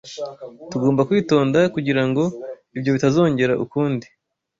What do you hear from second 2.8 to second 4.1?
bitazongera ukundi.